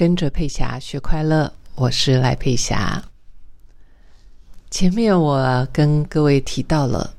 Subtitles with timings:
[0.00, 3.04] 跟着佩霞学快乐，我是赖佩霞。
[4.70, 7.12] 前面我跟各位提到了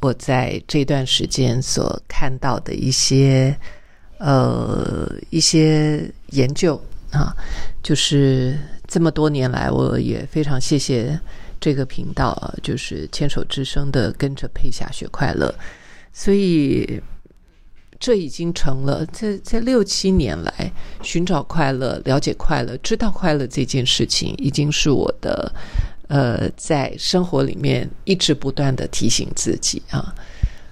[0.00, 3.54] 我在这段时间所看到的一些
[4.16, 7.36] 呃一些研究啊，
[7.82, 11.20] 就是这么多年来，我也非常谢谢
[11.60, 15.54] 这个频道，就是牵手之声的跟着佩霞学快乐，
[16.14, 16.98] 所以。
[17.98, 25.52] 这已经成了在在六七年来寻找快乐、了解快乐、知道快乐这件事情，已经是我的
[26.08, 30.14] 呃，在生活里面一直不断的提醒自己啊。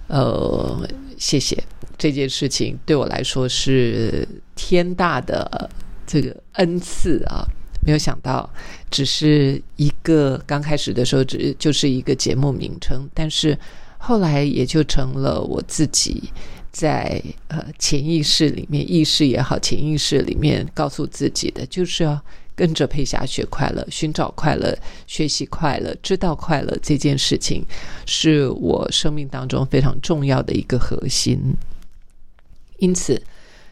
[0.07, 1.61] 呃，谢谢
[1.97, 5.69] 这件事情对我来说是天大的
[6.05, 7.43] 这个恩赐啊！
[7.83, 8.47] 没有想到，
[8.91, 13.57] 只是一个刚开始的时候，只就是一个节目名称，但是
[13.97, 16.31] 后来也就成了我自己。
[16.75, 22.21] 在呃潜意识里面，意识也好，潜意识里面告诉自己的，就是要
[22.53, 27.63] 跟着佩霞学快乐，寻找快乐，学习快乐，知道快乐这件事情，
[28.05, 31.55] 是我生命当中非常重要的一个核心。
[32.79, 33.23] 因此，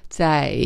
[0.07, 0.57] 在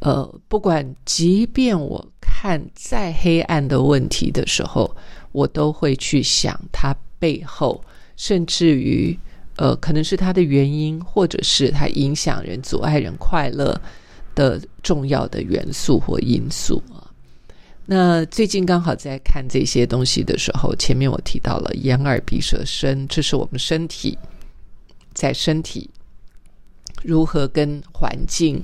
[0.00, 4.94] 呃不管即便我看再黑暗的问题的时候，
[5.32, 7.82] 我都会去想它背后，
[8.16, 9.18] 甚至于。
[9.56, 13.78] 呃，可能是它的原因，或者是它影响人、阻碍人快乐
[14.34, 17.06] 的重要的元素或因素啊。
[17.86, 24.16] 那最近刚好在看这些东西的时候，前面我提到了眼耳鼻舌身，这是我们身体
[25.12, 25.90] 在身体
[27.02, 28.62] 如何跟环境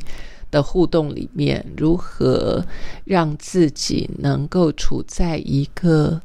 [0.50, 2.64] 的互动里面，如何
[3.04, 6.22] 让自己能够处在一个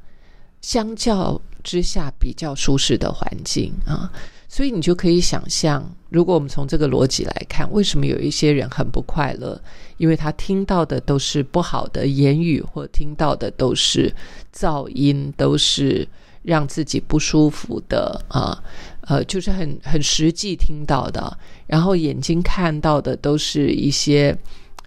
[0.62, 4.12] 相较之下比较舒适的环境啊。
[4.54, 9.58] 所以你就可以想象，如果我们从这个逻辑来看，为什么有一些人很不快乐？
[9.96, 14.14] 因为他听到的都是不好的言语，或听到的都是
[14.54, 16.06] 噪音，都是
[16.44, 18.62] 让自己不舒服的啊，
[19.08, 21.38] 呃，就是很很实际听到的。
[21.66, 24.38] 然后眼睛看到的都是一些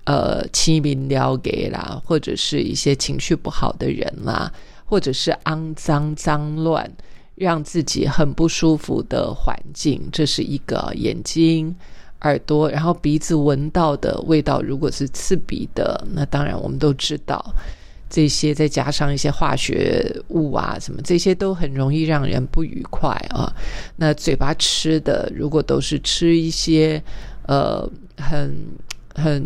[0.05, 4.53] 呃欺民了给啦，或者是一些情绪不好的人啦，
[4.85, 6.95] 或者是肮脏脏乱。
[7.35, 11.75] 让自己很不舒服的环境，这是一个眼睛、
[12.21, 17.45] 耳朵，然后鼻子闻到的味道，如果是刺鼻的，那当然我们都知道，
[18.09, 23.53] 这些再加上一些化学物啊，什么这些都很容易让人不愉快啊。
[23.97, 27.03] 那嘴巴吃的，如果都是吃一些
[27.49, 27.85] 呃
[28.17, 28.55] 很
[29.15, 29.45] 很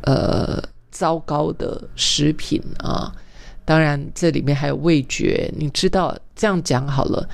[0.00, 3.14] 呃糟糕的食品啊。
[3.72, 5.50] 当然，这里面还有味觉。
[5.56, 7.26] 你知道这样讲好了，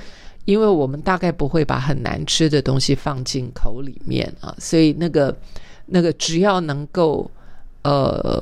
[0.45, 5.37] 因为我们大概不会把很难吃的东西放进口里面啊，所以那个
[5.85, 7.29] 那个只要能够
[7.81, 8.41] 呃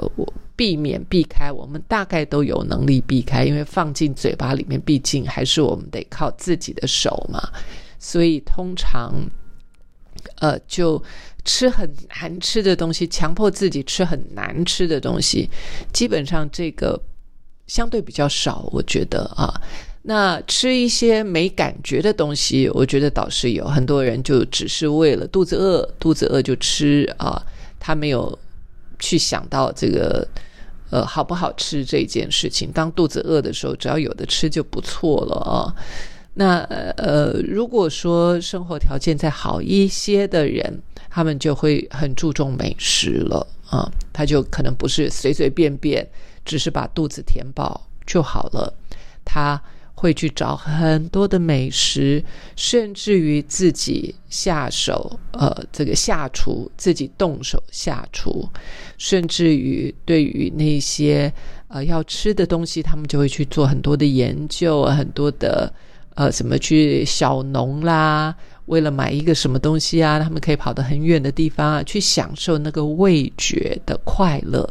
[0.55, 3.43] 避免避开，我们大概都有能力避开。
[3.43, 7.41] 因为放进嘴巴里面，毕竟还是我们得靠自己的手嘛，
[7.97, 9.11] 所以通常
[10.35, 11.03] 呃就
[11.43, 11.91] 吃很
[12.21, 15.49] 难吃的东西，强迫自己吃很难吃的东西，
[15.91, 17.01] 基本上这个。
[17.67, 19.53] 相对比较少，我觉得啊，
[20.03, 27.45] 那吃一些没感觉的东西，我觉得倒是有很多人就只是为了肚子饿，肚子饿就吃啊，
[27.79, 28.37] 他没有
[28.99, 30.25] 去想到这个
[30.89, 32.71] 呃好不好吃这件事情。
[32.71, 35.75] 当肚子饿的时候，只要有的吃就不错了啊。
[36.35, 36.59] 那
[36.95, 46.07] 呃，如果说生活条件再好一些的人，他们就会很注重美食了啊，他就可能不是随随便便。
[46.47, 48.73] 只是把肚子填饱就好了，
[49.25, 49.61] 他
[49.93, 52.23] 会去找很多的美食，
[52.55, 58.47] 甚至于自己下手，呃，这个下厨，自己动手下厨，
[58.97, 61.33] 甚至于对于那些
[61.67, 65.73] 呃要吃的东西，他们就会去做很多的研究，很多的
[66.15, 68.35] 呃，怎么去小农啦，
[68.67, 74.69] 为了买一个什么东西啊，他们可以跑到很远的地方啊，去享受那个味觉的快乐。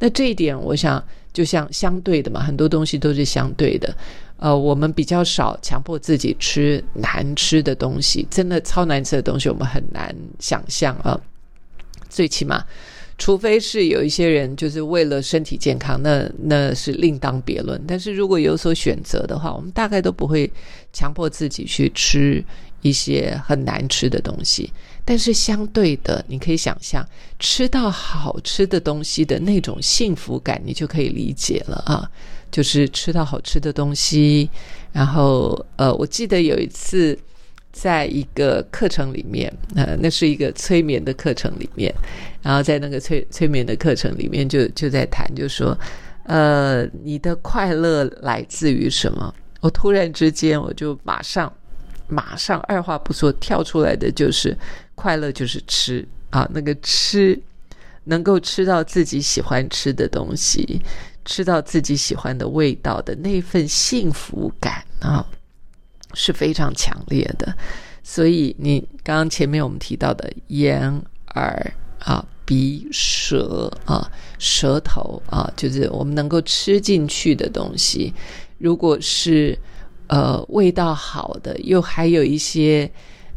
[0.00, 1.02] 那这一点，我想
[1.32, 3.94] 就像相对的嘛，很多东西都是相对的。
[4.38, 11.20] 呃，我们比较少强迫自己吃难吃的东西，真的超难吃的东西，我们很难想象啊。
[12.08, 12.64] 最起码，
[13.18, 17.80] 除非是有一些人就是为了身体健康，那那是另当别论。
[17.86, 20.50] 但是如果有所选择的话，我们大概都不会
[20.90, 22.42] 强迫自己去吃
[22.82, 24.72] 一些很难吃的东西。
[25.04, 27.04] 但是相对的，你可以想象
[27.38, 32.08] 吃到好吃的东西的那种幸福感，你就可以理解了啊。
[32.52, 34.50] 就是吃到好吃的东西，
[34.92, 37.16] 然后呃，我记得有一次，
[37.70, 41.94] 在一个课程里面，呃，那是一个催眠的课程里面，
[42.42, 45.78] 然后在那个催催眠的课程里面，就就在谈，就说，
[46.24, 49.32] 呃，你的快乐来自于什么？
[49.60, 51.52] 我突然之间，我就马上
[52.10, 54.56] 马上二话不说跳出来的就是
[54.94, 57.40] 快乐就是吃啊，那个吃
[58.04, 60.80] 能够吃到自己喜欢吃的东西。
[61.22, 65.24] 吃到自己喜欢的味道的那份幸福感啊，
[66.14, 67.54] 是非常强烈的。
[68.02, 70.82] 所以你刚刚前面我们提到的眼、
[71.34, 78.12] 耳啊、鼻、舌啊、舌头啊，就是我们能够吃进去的东西，
[78.56, 79.56] 如果是
[80.10, 82.90] 呃味道好的，又还有一些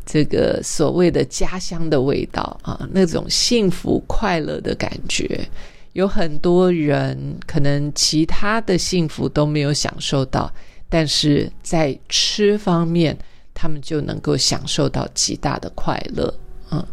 [0.06, 5.48] 这个所谓的家乡的味道啊，那种幸福快乐的感觉。
[5.94, 10.52] 有很多人可能其他的幸福都没有享受到，
[10.90, 13.16] 但是在吃方面，
[13.54, 16.34] 他们就能够享受到极大的快乐，
[16.72, 16.84] 嗯，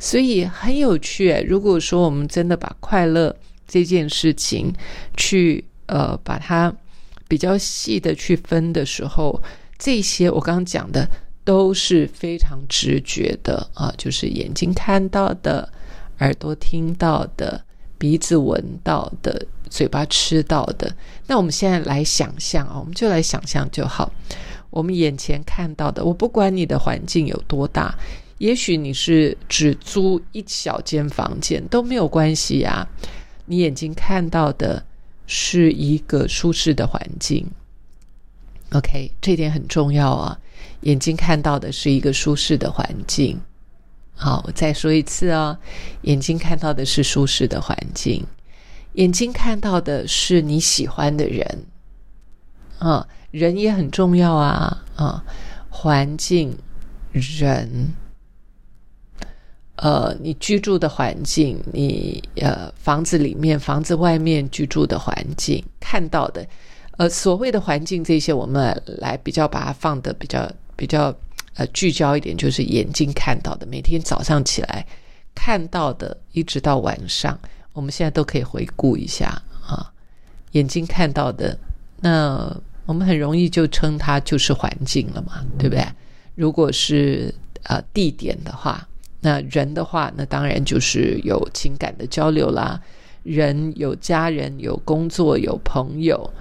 [0.00, 1.32] 所以很有趣。
[1.46, 3.32] 如果说我们真的把快乐
[3.68, 4.74] 这件事情
[5.16, 6.74] 去呃把它
[7.28, 9.40] 比较细的去分的时候，
[9.78, 11.08] 这些我刚刚讲的
[11.44, 15.70] 都是非常直觉的啊，就是眼睛看到的，
[16.18, 17.62] 耳朵听到的。
[18.00, 20.88] 鼻子闻到的，嘴巴吃到的，
[21.26, 24.12] 那我们现在来想象啊，我们就来想象就好。
[24.70, 27.92] 我们眼前看到的，我不管你的环境有多大，
[28.38, 32.86] 也许你是只租一小间房间都没有关系呀。
[33.46, 34.80] 你眼睛看到的
[35.30, 37.46] 是一个舒适的环境
[38.72, 40.40] ，OK，这点很重要啊。
[40.80, 43.38] 眼睛看到的是一个舒适的环境。
[44.14, 45.56] 好，我再说一次哦，
[46.02, 48.26] 眼睛看到的是舒适的环境，
[48.94, 51.66] 眼睛看到的是你喜欢的人，
[52.78, 55.22] 啊，人也很重要啊，啊，
[55.68, 56.56] 环境、
[57.12, 57.94] 人，
[59.78, 66.46] 呃，你居住的环境，你呃房子里面、房子外面居住的环境，看到的，
[66.98, 71.14] 呃，所谓的环境这些，我们来比较把它放的比较比较。
[71.54, 74.86] 呃，聚焦一点，就是眼睛看到的，每天早上起来
[75.34, 77.36] 看到的，一直到晚上，
[77.72, 79.26] 我们现在都可以回顾一下
[79.66, 79.92] 啊。
[80.52, 81.58] 眼睛看到的，
[82.00, 85.84] 那我们很容易就称它就是环境了嘛，对不对？
[86.36, 87.34] 如果是
[87.64, 88.86] 呃地点的话，
[89.20, 92.80] 那人的话，那当然就是有情感的交流啦。
[93.24, 96.32] 人有家人，有工作，有朋友，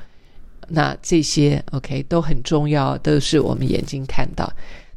[0.69, 4.51] 那这些 OK 都很重要，都是我们眼睛看到。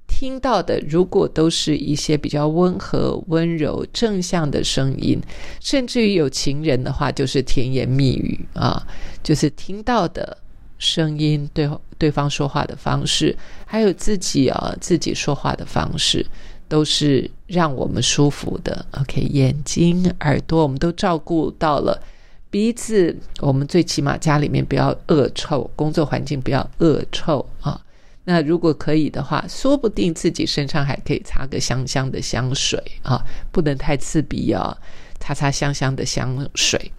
[0.07, 5.21] 听到的，如果都是一些比较温和、温柔、正向的声音，
[5.61, 8.87] 甚至于有情人的话，就是甜言蜜语啊，
[9.23, 10.37] 就是听到的
[10.79, 16.27] 声音，对对方说话的方式，还有自己啊自己说话的方式，
[16.69, 18.87] 都是让我们舒服的。
[18.93, 22.01] OK，眼睛、耳朵我们都照顾到了，
[22.49, 27.81] 鼻子我们最起码家里面不要恶臭，工作环境不要恶臭啊。
[28.25, 33.21] 那如果可以的话，说不定自己身上还可以擦个香香的香水啊，
[33.51, 34.77] 不能太刺鼻啊，
[35.19, 36.93] 擦擦香香的香水。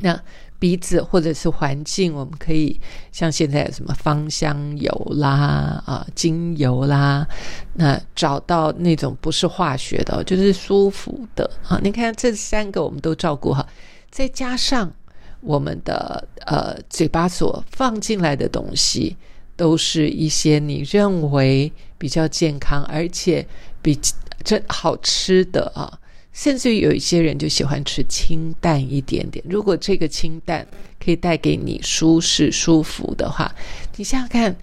[0.00, 0.20] 那
[0.60, 7.26] 鼻子或者是环境，我们可以像现在有什么芳香油啦啊，精油啦，
[7.72, 11.80] 那找到那种不是化学的，就是舒服的啊。
[11.82, 13.66] 你看这三个我们都照顾好，
[14.10, 14.92] 再加上
[15.40, 19.16] 我们的呃嘴巴所放进来的东西。
[19.56, 23.46] 都是一些你认为比较健康，而且
[23.82, 24.00] 比
[24.42, 25.99] 这好吃的啊，
[26.32, 29.44] 甚至于有一些人就喜欢吃清淡一点点。
[29.48, 30.66] 如果这个清淡
[31.04, 33.52] 可以带给你舒适舒服的话，
[33.96, 34.56] 你想想看，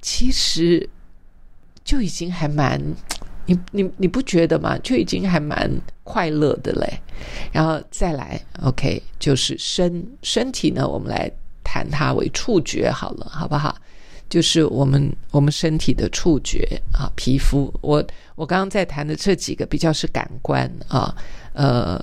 [0.00, 0.88] 其实
[1.84, 2.80] 就已经还蛮，
[3.46, 4.78] 你你你不觉得吗？
[4.78, 5.70] 就已经还蛮
[6.04, 7.00] 快乐的嘞。
[7.52, 11.30] 然后再来，OK，就是身身体呢，我们来
[11.62, 13.76] 谈它为触觉好了，好不好？
[14.30, 17.70] 就是我们我们身体的触觉啊，皮肤。
[17.82, 18.02] 我
[18.36, 21.14] 我刚刚在谈的这几个比较是感官啊，
[21.52, 22.00] 呃，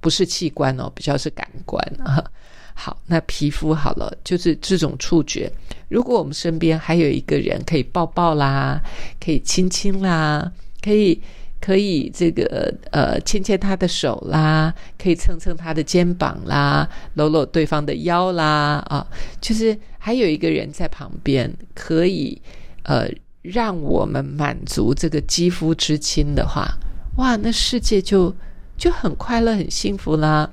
[0.00, 2.24] 不是器官哦，比较是感官啊。
[2.72, 5.52] 好，那皮肤好了，就是这种触觉。
[5.88, 8.80] 如果我们身边还有一个人可以抱抱啦，
[9.18, 11.20] 可以亲亲啦，可以。
[11.66, 19.04] 可以这个呃牵牵他的手啦，可以蹭蹭他的肩膀啦，搂搂对方的腰啦啊，
[19.40, 22.40] 就是还有一个人在旁边，可以
[22.84, 23.08] 呃
[23.42, 26.68] 让我们满足这个肌肤之亲的话，
[27.16, 28.32] 哇，那世界就
[28.78, 30.48] 就很快乐、很幸福啦。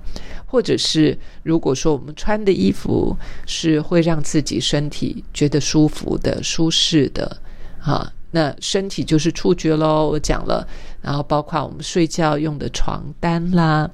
[0.48, 3.16] 或者是如果说我们穿的衣服
[3.46, 7.38] 是会让自己身体觉得舒服的、舒适的
[7.80, 8.12] 啊。
[8.36, 10.68] 那身体就是触觉喽，我讲了，
[11.04, 13.88] 然后包括我们睡觉用的床单啦、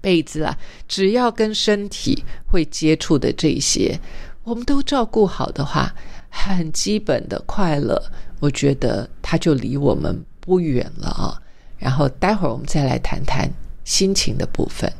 [0.00, 0.58] 被子啦，
[0.88, 3.96] 只要跟身体会接触的这些，
[4.42, 5.94] 我们都照顾好的话，
[6.28, 7.96] 很基本的快乐，
[8.40, 11.40] 我觉得它就离我们不远了啊。
[11.78, 13.48] 然后待会儿我们再来谈谈
[13.84, 14.92] 心情的部分。